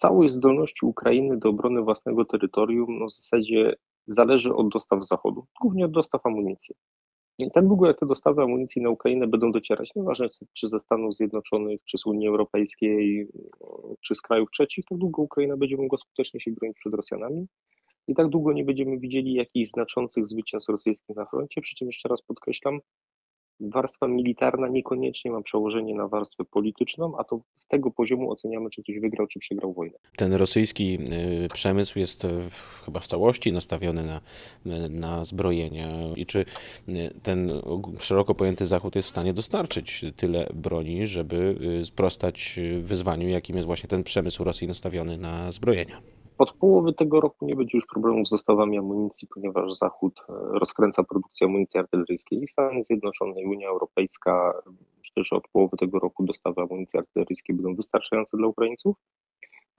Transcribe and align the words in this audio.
całość 0.00 0.34
zdolności 0.34 0.86
Ukrainy 0.86 1.36
do 1.36 1.48
obrony 1.48 1.82
własnego 1.82 2.24
terytorium 2.24 2.98
no 2.98 3.06
w 3.06 3.12
zasadzie 3.12 3.74
zależy 4.06 4.54
od 4.54 4.68
dostaw 4.68 5.06
Zachodu, 5.06 5.46
głównie 5.60 5.84
od 5.84 5.90
dostaw 5.90 6.26
amunicji. 6.26 6.74
I 7.38 7.50
tak 7.50 7.66
długo 7.66 7.86
jak 7.86 7.98
te 7.98 8.06
dostawy 8.06 8.42
amunicji 8.42 8.82
na 8.82 8.90
Ukrainę 8.90 9.26
będą 9.26 9.52
docierać, 9.52 9.90
nieważne 9.96 10.28
czy 10.52 10.68
ze 10.68 10.80
Stanów 10.80 11.14
Zjednoczonych, 11.14 11.80
czy 11.84 11.98
z 11.98 12.06
Unii 12.06 12.28
Europejskiej, 12.28 13.28
czy 14.00 14.14
z 14.14 14.20
krajów 14.20 14.50
trzecich, 14.50 14.84
tak 14.84 14.98
długo 14.98 15.22
Ukraina 15.22 15.56
będzie 15.56 15.76
mogła 15.76 15.98
skutecznie 15.98 16.40
się 16.40 16.50
bronić 16.50 16.76
przed 16.78 16.94
Rosjanami 16.94 17.46
i 18.08 18.14
tak 18.14 18.28
długo 18.28 18.52
nie 18.52 18.64
będziemy 18.64 18.98
widzieli 18.98 19.32
jakichś 19.32 19.70
znaczących 19.70 20.26
zwycięstw 20.26 20.68
rosyjskich 20.68 21.16
na 21.16 21.24
froncie, 21.26 21.60
przy 21.60 21.74
czym 21.76 21.86
jeszcze 21.88 22.08
raz 22.08 22.22
podkreślam, 22.22 22.80
warstwa 23.60 24.08
militarna 24.08 24.68
niekoniecznie 24.68 25.30
ma 25.30 25.42
przełożenie 25.42 25.94
na 25.94 26.08
warstwę 26.08 26.44
polityczną, 26.44 27.18
a 27.18 27.24
to 27.24 27.40
z 27.58 27.66
tego 27.66 27.90
poziomu 27.90 28.30
oceniamy, 28.30 28.70
czy 28.70 28.82
ktoś 28.82 28.98
wygrał, 28.98 29.26
czy 29.26 29.38
przegrał 29.38 29.72
wojnę. 29.72 29.98
Ten 30.16 30.32
rosyjski 30.32 30.98
y, 31.44 31.48
przemysł 31.52 31.98
jest 31.98 32.24
y, 32.24 32.28
chyba 32.84 33.00
w 33.00 33.06
całości 33.06 33.52
nastawiony 33.52 34.04
na, 34.04 34.20
na 34.90 35.24
zbrojenie. 35.24 35.88
I 36.16 36.26
czy 36.26 36.44
y, 36.88 37.10
ten 37.22 37.52
szeroko 37.98 38.34
pojęty 38.34 38.66
Zachód 38.66 38.96
jest 38.96 39.08
w 39.08 39.10
stanie 39.10 39.32
dostarczyć 39.32 40.04
tyle 40.16 40.46
broni, 40.54 41.06
żeby 41.06 41.58
sprostać 41.84 42.60
wyzwaniu, 42.80 43.28
jakim 43.28 43.56
jest 43.56 43.66
właśnie 43.66 43.88
ten 43.88 44.02
przemysł 44.02 44.44
Rosji 44.44 44.68
nastawiony 44.68 45.18
na 45.18 45.52
zbrojenia? 45.52 46.00
Od 46.40 46.52
połowy 46.52 46.92
tego 46.92 47.20
roku 47.20 47.46
nie 47.46 47.56
będzie 47.56 47.78
już 47.78 47.86
problemów 47.86 48.28
z 48.28 48.30
dostawami 48.30 48.78
amunicji, 48.78 49.28
ponieważ 49.34 49.72
Zachód 49.72 50.20
e, 50.28 50.32
rozkręca 50.58 51.04
produkcję 51.04 51.46
amunicji 51.46 51.80
artyleryjskiej 51.80 52.42
i 52.42 52.48
Stany 52.48 52.84
Zjednoczone 52.84 53.40
i 53.40 53.46
Unia 53.46 53.68
Europejska. 53.68 54.52
Myślę, 54.98 55.24
że 55.24 55.36
od 55.36 55.48
połowy 55.48 55.76
tego 55.76 55.98
roku 55.98 56.24
dostawy 56.24 56.62
amunicji 56.62 56.98
artyleryjskiej 56.98 57.56
będą 57.56 57.74
wystarczające 57.74 58.36
dla 58.36 58.46
Ukraińców. 58.46 58.96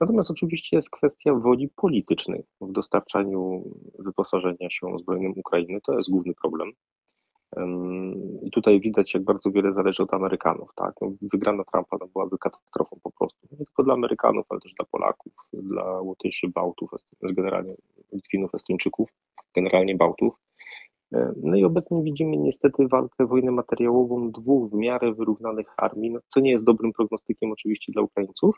Natomiast 0.00 0.30
oczywiście 0.30 0.76
jest 0.76 0.90
kwestia 0.90 1.34
woli 1.34 1.68
politycznej 1.68 2.44
w 2.60 2.72
dostarczaniu 2.72 3.64
wyposażenia 3.98 4.70
się 4.70 4.98
zbrojnym 4.98 5.32
Ukrainy. 5.36 5.80
To 5.80 5.96
jest 5.96 6.10
główny 6.10 6.34
problem. 6.34 6.72
I 8.42 8.50
tutaj 8.50 8.80
widać, 8.80 9.14
jak 9.14 9.24
bardzo 9.24 9.50
wiele 9.50 9.72
zależy 9.72 10.02
od 10.02 10.14
Amerykanów. 10.14 10.70
Tak? 10.76 10.94
No, 11.00 11.12
wygrana 11.32 11.64
Trumpa 11.72 11.96
no, 12.00 12.06
byłaby 12.06 12.38
katastrofą 12.38 12.96
po 13.02 13.10
prostu. 13.10 13.48
Nie 13.50 13.66
tylko 13.66 13.82
dla 13.82 13.94
Amerykanów, 13.94 14.46
ale 14.48 14.60
też 14.60 14.74
dla 14.74 14.86
Polaków, 14.90 15.32
dla 15.52 16.00
Łotyszy, 16.00 16.48
Bałtów, 16.48 16.90
generalnie 17.22 17.74
Litwinów, 18.12 18.54
Estończyków, 18.54 19.08
generalnie 19.56 19.96
Bałtów. 19.96 20.34
No 21.42 21.56
i 21.56 21.64
obecnie 21.64 22.02
widzimy 22.02 22.36
niestety 22.36 22.88
walkę, 22.88 23.26
wojnę 23.26 23.50
materiałową 23.50 24.30
dwóch 24.30 24.70
w 24.70 24.74
miarę 24.74 25.12
wyrównanych 25.14 25.66
armii, 25.76 26.10
no, 26.10 26.20
co 26.28 26.40
nie 26.40 26.50
jest 26.50 26.64
dobrym 26.64 26.92
prognostykiem 26.92 27.52
oczywiście 27.52 27.92
dla 27.92 28.02
Ukraińców, 28.02 28.56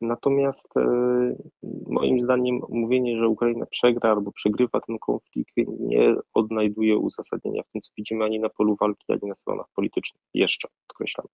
Natomiast 0.00 0.76
e, 0.76 0.82
moim 1.86 2.20
zdaniem 2.20 2.60
mówienie, 2.68 3.18
że 3.18 3.28
Ukraina 3.28 3.66
przegra 3.66 4.10
albo 4.10 4.32
przegrywa 4.32 4.80
ten 4.80 4.98
konflikt 4.98 5.54
nie 5.80 6.14
odnajduje 6.34 6.96
uzasadnienia 6.96 7.62
w 7.62 7.72
tym, 7.72 7.82
co 7.82 7.90
widzimy 7.96 8.24
ani 8.24 8.40
na 8.40 8.48
polu 8.48 8.76
walki, 8.80 9.04
ani 9.08 9.28
na 9.28 9.34
stronach 9.34 9.66
politycznych. 9.74 10.22
Jeszcze 10.34 10.68
podkreślam. 10.88 11.26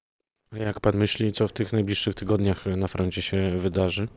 Jak 0.52 0.80
pan 0.80 0.96
myśli, 0.96 1.32
co 1.32 1.48
w 1.48 1.52
tych 1.52 1.72
najbliższych 1.72 2.14
tygodniach 2.14 2.66
na 2.66 2.88
froncie 2.88 3.22
się 3.22 3.50
wydarzy? 3.56 4.08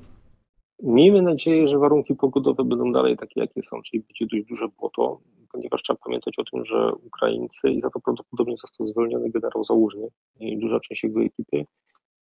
Miejmy 0.84 1.22
nadzieję, 1.22 1.68
że 1.68 1.78
warunki 1.78 2.16
pogodowe 2.16 2.64
będą 2.64 2.92
dalej 2.92 3.18
takie, 3.18 3.40
jakie 3.40 3.64
są, 3.64 3.82
czyli 3.82 4.04
będzie 4.04 4.26
dość 4.36 4.50
duże 4.50 4.68
błoto, 4.80 5.20
ponieważ 5.52 5.84
trzeba 5.84 6.00
pamiętać 6.06 6.34
o 6.40 6.44
tym, 6.52 6.66
że 6.66 6.92
Ukraińcy, 6.94 7.70
i 7.72 7.82
za 7.82 7.90
to 7.90 8.00
prawdopodobnie 8.00 8.58
został 8.58 8.88
zwolniony 8.88 9.30
generał 9.30 9.64
Załużny 9.64 10.08
i 10.40 10.58
duża 10.58 10.80
część 10.80 11.04
jego 11.04 11.22
ekipy, 11.22 11.66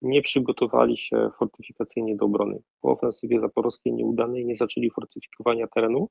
nie 0.02 0.22
przygotowali 0.22 0.98
się 0.98 1.30
fortyfikacyjnie 1.40 2.16
do 2.16 2.26
obrony. 2.26 2.60
Po 2.82 2.92
ofensywie 2.92 3.40
zaporowskiej 3.40 3.94
nieudanej 3.94 4.46
nie 4.46 4.56
zaczęli 4.56 4.92
fortyfikowania 4.92 5.68
terenu 5.68 6.10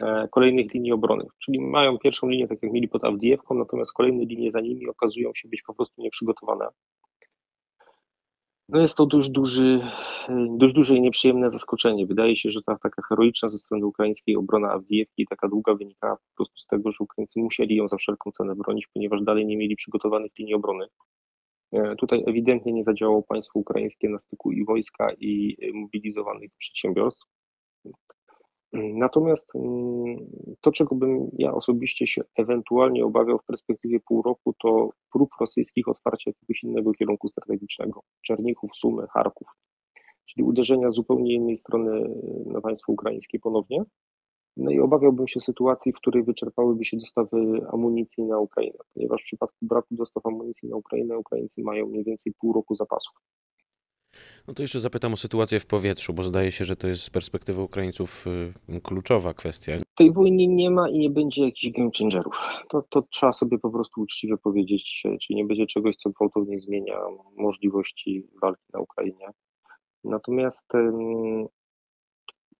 e, 0.00 0.28
kolejnych 0.30 0.74
linii 0.74 0.92
obrony, 0.92 1.24
czyli 1.44 1.60
mają 1.60 1.98
pierwszą 1.98 2.28
linię, 2.28 2.48
tak 2.48 2.62
jak 2.62 2.72
mieli 2.72 2.88
pod 2.88 3.04
Awdijewką, 3.04 3.54
natomiast 3.54 3.92
kolejne 3.92 4.24
linie 4.24 4.50
za 4.50 4.60
nimi 4.60 4.88
okazują 4.88 5.30
się 5.34 5.48
być 5.48 5.62
po 5.62 5.74
prostu 5.74 6.02
nieprzygotowane. 6.02 6.68
No 8.68 8.80
jest 8.80 8.96
to 8.96 9.06
dość, 9.06 9.30
duży, 9.30 9.80
dość 10.56 10.74
duże 10.74 10.96
i 10.96 11.00
nieprzyjemne 11.00 11.50
zaskoczenie. 11.50 12.06
Wydaje 12.06 12.36
się, 12.36 12.50
że 12.50 12.62
ta 12.62 12.78
taka 12.82 13.02
heroiczna 13.08 13.48
ze 13.48 13.58
strony 13.58 13.86
ukraińskiej 13.86 14.36
obrona 14.36 14.72
Awdijewki, 14.72 15.26
taka 15.30 15.48
długa 15.48 15.74
wynikała 15.74 16.16
po 16.16 16.36
prostu 16.36 16.58
z 16.58 16.66
tego, 16.66 16.92
że 16.92 16.96
Ukraińcy 17.00 17.40
musieli 17.40 17.76
ją 17.76 17.88
za 17.88 17.96
wszelką 17.96 18.30
cenę 18.30 18.54
bronić, 18.54 18.86
ponieważ 18.94 19.22
dalej 19.22 19.46
nie 19.46 19.56
mieli 19.56 19.76
przygotowanych 19.76 20.32
linii 20.38 20.54
obrony. 20.54 20.86
E, 21.72 21.96
tutaj 21.96 22.24
ewidentnie 22.26 22.72
nie 22.72 22.84
zadziałało 22.84 23.22
państwo 23.22 23.58
ukraińskie 23.58 24.08
na 24.08 24.18
styku 24.18 24.52
i 24.52 24.64
wojska, 24.64 25.12
i 25.20 25.56
e, 25.62 25.72
mobilizowanych 25.72 26.50
przedsiębiorstw. 26.58 27.26
Natomiast 28.72 29.54
mm, 29.54 30.16
to, 30.60 30.72
czego 30.72 30.94
bym 30.94 31.30
ja 31.38 31.54
osobiście 31.54 32.06
się 32.06 32.22
ewentualnie 32.36 33.04
obawiał 33.04 33.38
w 33.38 33.44
perspektywie 33.44 34.00
pół 34.00 34.22
roku, 34.22 34.54
to 34.62 34.90
prób 35.12 35.30
rosyjskich 35.40 35.88
otwarcia 35.88 36.30
jakiegoś 36.30 36.62
innego 36.62 36.92
kierunku 36.92 37.28
strategicznego. 37.28 38.00
Czernichów, 38.26 38.70
Sumy, 38.76 39.06
Charków. 39.06 39.48
Czyli 40.26 40.44
uderzenia 40.44 40.90
z 40.90 40.94
zupełnie 40.94 41.34
innej 41.34 41.56
strony 41.56 41.90
e, 41.90 42.52
na 42.52 42.60
państwo 42.60 42.92
ukraińskie 42.92 43.38
ponownie. 43.38 43.84
No 44.56 44.70
i 44.70 44.80
obawiałbym 44.80 45.28
się 45.28 45.40
sytuacji, 45.40 45.92
w 45.92 45.96
której 45.96 46.24
wyczerpałyby 46.24 46.84
się 46.84 46.96
dostawy 46.96 47.66
amunicji 47.72 48.24
na 48.24 48.38
Ukrainę, 48.38 48.78
ponieważ 48.94 49.22
w 49.22 49.24
przypadku 49.24 49.66
braku 49.66 49.94
dostaw 49.94 50.26
amunicji 50.26 50.68
na 50.68 50.76
Ukrainę 50.76 51.18
Ukraińcy 51.18 51.62
mają 51.62 51.86
mniej 51.86 52.04
więcej 52.04 52.32
pół 52.40 52.52
roku 52.52 52.74
zapasów. 52.74 53.14
No 54.48 54.54
to 54.54 54.62
jeszcze 54.62 54.80
zapytam 54.80 55.12
o 55.12 55.16
sytuację 55.16 55.60
w 55.60 55.66
powietrzu, 55.66 56.12
bo 56.14 56.22
zdaje 56.22 56.52
się, 56.52 56.64
że 56.64 56.76
to 56.76 56.88
jest 56.88 57.02
z 57.02 57.10
perspektywy 57.10 57.62
Ukraińców 57.62 58.26
y, 58.68 58.80
kluczowa 58.80 59.34
kwestia. 59.34 59.72
W 59.92 59.96
tej 59.96 60.12
wojnie 60.12 60.48
nie 60.48 60.70
ma 60.70 60.88
i 60.88 60.98
nie 60.98 61.10
będzie 61.10 61.44
jakichś 61.44 61.76
game 61.78 61.90
changerów. 61.98 62.42
To, 62.68 62.82
to 62.90 63.02
trzeba 63.02 63.32
sobie 63.32 63.58
po 63.58 63.70
prostu 63.70 64.00
uczciwie 64.00 64.36
powiedzieć, 64.36 65.02
czyli 65.22 65.36
nie 65.36 65.44
będzie 65.44 65.66
czegoś, 65.66 65.96
co 65.96 66.10
gwałtownie 66.10 66.60
zmienia 66.60 66.98
możliwości 67.36 68.26
walki 68.42 68.64
na 68.72 68.80
Ukrainie. 68.80 69.26
Natomiast 70.04 70.72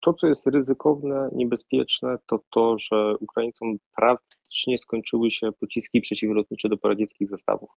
to, 0.03 0.15
co 0.15 0.27
jest 0.27 0.47
ryzykowne, 0.47 1.31
niebezpieczne, 1.33 2.19
to 2.27 2.41
to, 2.51 2.79
że 2.79 3.17
Ukraińcom 3.21 3.77
praktycznie 3.97 4.79
skończyły 4.79 5.31
się 5.31 5.53
pociski 5.53 6.01
przeciwlotnicze 6.01 6.69
do 6.69 6.77
poradzieckich 6.77 7.31
zestawów. 7.31 7.71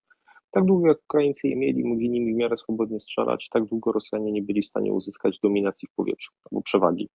Tak 0.50 0.64
długo 0.64 0.88
jak 0.88 0.98
Ukraińcy 0.98 1.48
je 1.48 1.56
mieli, 1.56 1.84
mogli 1.84 2.10
nimi 2.10 2.34
w 2.34 2.36
miarę 2.36 2.56
swobodnie 2.56 3.00
strzelać, 3.00 3.48
tak 3.50 3.64
długo 3.64 3.92
Rosjanie 3.92 4.32
nie 4.32 4.42
byli 4.42 4.62
w 4.62 4.66
stanie 4.66 4.92
uzyskać 4.92 5.38
dominacji 5.42 5.88
w 5.88 5.94
powietrzu 5.94 6.32
albo 6.50 6.62
przewagi. 6.62 7.08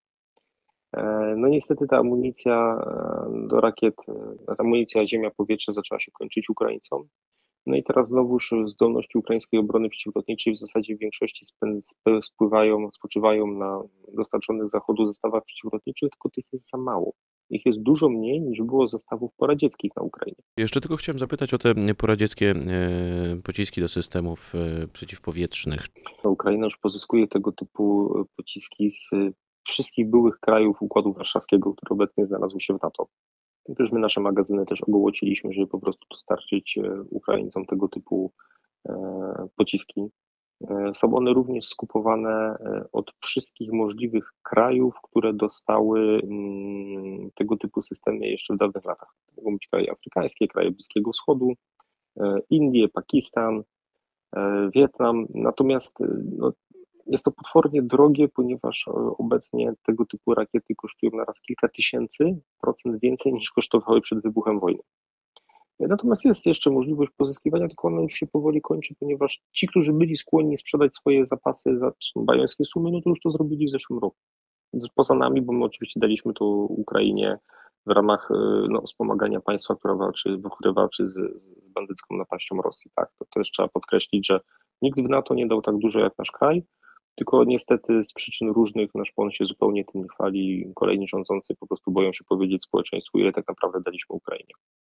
E, 0.98 1.34
no 1.38 1.48
niestety 1.48 1.88
ta 1.88 1.98
amunicja 1.98 2.54
e, 2.54 3.48
do 3.48 3.62
rakiet, 3.62 3.96
e, 4.08 4.46
ta 4.46 4.56
amunicja 4.58 5.08
ziemia-powietrze 5.08 5.74
zaczęła 5.74 6.00
się 6.00 6.12
kończyć 6.12 6.50
Ukraińcom. 6.50 7.04
No 7.66 7.76
i 7.76 7.84
teraz 7.84 8.10
znowuż 8.10 8.54
zdolności 8.66 9.18
ukraińskiej 9.18 9.60
obrony 9.60 9.90
przeciwlotniczej 9.90 10.54
w 10.54 10.58
zasadzie 10.58 10.96
w 10.96 11.00
większości 11.00 11.46
spływają, 12.22 12.92
spoczywają 12.92 13.48
na 13.48 13.82
dostarczonych 14.14 14.70
zachodu 14.70 15.06
zestawach 15.06 15.44
przeciwlotniczych, 15.46 16.10
tylko 16.10 16.30
tych 16.30 16.46
jest 16.54 16.70
za 16.70 16.78
mało. 16.78 17.14
Ich 17.50 17.66
jest 17.66 17.80
dużo 17.82 18.10
mniej 18.10 18.42
niż 18.42 18.62
było 18.62 18.88
zestawów 18.88 19.32
poradzieckich 19.38 19.92
na 19.96 20.04
Ukrainie. 20.04 20.44
Jeszcze 20.58 20.82
tylko 20.82 20.96
chciałem 20.96 21.20
zapytać 21.20 21.54
o 21.54 21.58
te 21.58 21.76
poradzieckie 21.98 22.52
e, 22.52 23.42
pociski 23.44 23.82
do 23.82 23.88
systemów 23.88 24.54
e, 24.56 24.88
przeciwpowietrznych. 24.88 25.86
Ukraina 26.24 26.66
już 26.66 26.78
pozyskuje 26.78 27.28
tego 27.28 27.52
typu 27.52 28.14
pociski 28.36 28.90
z 28.90 29.10
wszystkich 29.68 30.10
byłych 30.10 30.40
krajów 30.40 30.82
Układu 30.82 31.14
Warszawskiego, 31.14 31.74
który 31.74 31.94
obecnie 31.94 32.28
znalazł 32.28 32.60
się 32.60 32.78
w 32.78 32.84
NATO. 32.84 33.08
Też 33.78 33.92
my 33.92 34.00
nasze 34.00 34.22
magazyny 34.22 34.66
też 34.66 34.82
ogołociliśmy, 34.82 35.54
żeby 35.54 35.68
po 35.68 35.80
prostu 35.80 36.06
dostarczyć 36.12 36.78
e, 36.78 37.02
Ukraińcom 37.10 37.66
tego 37.66 37.88
typu 37.88 38.32
e, 38.90 38.94
pociski. 39.56 40.08
E, 40.70 40.92
są 40.96 41.16
one 41.16 41.34
również 41.34 41.66
skupowane 41.66 42.56
od 42.92 43.12
wszystkich 43.20 43.72
możliwych 43.72 44.34
krajów, 44.44 44.96
które 45.04 45.34
dostały 45.34 46.22
mm, 46.24 47.32
tego 47.36 47.58
typu 47.58 47.82
systemy 47.82 48.28
jeszcze 48.28 48.54
w 48.54 48.58
dawnych 48.58 48.86
latach. 48.86 49.16
To 49.28 49.42
mogą 49.42 49.54
być 49.54 49.68
kraje 49.68 49.92
afrykańskie, 49.92 50.48
kraje 50.48 50.72
Bliskiego 50.72 51.12
Wschodu, 51.12 51.54
Indie, 52.50 52.90
Pakistan, 52.90 53.64
Wietnam. 54.76 55.26
Natomiast 55.34 55.96
no, 56.38 56.52
jest 57.12 57.24
to 57.24 57.32
potwornie 57.32 57.82
drogie, 57.82 58.28
ponieważ 58.28 58.88
e, 58.88 58.92
obecnie 59.18 59.74
tego 59.86 60.06
typu 60.06 60.34
rakiety 60.34 60.76
kosztują 60.76 61.12
na 61.16 61.26
raz 61.26 61.42
kilka 61.42 61.68
tysięcy 61.68 62.40
procent 62.62 63.00
więcej 63.02 63.34
niż 63.34 63.52
kosztowały 63.52 64.02
przed 64.02 64.22
wybuchem 64.22 64.60
wojny. 64.60 64.80
Natomiast 65.80 66.26
jest 66.26 66.46
jeszcze 66.46 66.72
możliwość 66.72 67.12
pozyskiwania, 67.18 67.68
tylko 67.68 67.88
ona 67.88 68.02
już 68.02 68.14
się 68.14 68.28
powoli 68.28 68.62
kończy, 68.62 68.96
ponieważ 69.00 69.42
ci, 69.52 69.68
którzy 69.68 69.94
byli 69.94 70.18
skłonni 70.18 70.58
sprzedać 70.58 70.96
swoje 70.96 71.26
zapasy 71.26 71.78
za 71.78 71.92
bajońskie 72.16 72.66
sumy, 72.66 72.92
no 72.92 73.02
to 73.02 73.10
już 73.10 73.20
to 73.20 73.32
zrobili 73.32 73.68
w 73.68 73.72
zeszłym 73.72 74.00
roku. 74.00 74.18
Poza 74.96 75.16
nami, 75.16 75.42
bo 75.42 75.54
my 75.54 75.66
oczywiście 75.66 76.00
daliśmy 76.00 76.34
to 76.34 76.46
Ukrainie 76.46 77.38
w 77.86 77.92
ramach 77.92 78.32
e, 78.32 78.68
no, 78.70 78.82
wspomagania 78.82 79.42
państwa, 79.42 79.76
które 79.76 79.96
walczy, 79.96 80.42
które 80.52 80.74
walczy 80.74 81.10
z, 81.10 81.14
z 81.44 81.70
bandycką 81.70 82.18
napaścią 82.18 82.62
Rosji. 82.62 82.92
Tak, 82.96 83.10
to 83.20 83.26
też 83.26 83.52
trzeba 83.52 83.68
podkreślić, 83.68 84.28
że 84.28 84.40
nikt 84.82 85.00
w 85.00 85.10
NATO 85.10 85.34
nie 85.34 85.48
dał 85.48 85.62
tak 85.62 85.78
dużo 85.78 86.00
jak 86.00 86.18
nasz 86.18 86.32
kraj, 86.32 86.64
Tylko 87.16 87.44
niestety 87.44 88.04
z 88.04 88.14
przyczyn 88.14 88.50
różnych 88.50 88.96
nasz 88.96 89.12
PON 89.12 89.32
się 89.32 89.46
zupełnie 89.46 89.86
tym 89.86 90.02
nie 90.02 90.08
chwali. 90.08 90.72
Kolejni 90.76 91.08
rządzący 91.08 91.56
po 91.56 91.68
prostu 91.68 91.92
boją 91.92 92.14
się 92.14 92.24
powiedzieć 92.24 92.64
społeczeństwu, 92.64 93.20
ile 93.20 93.32
tak 93.32 93.48
naprawdę 93.48 93.82
daliśmy 93.86 94.16
Ukrainie. 94.16 94.54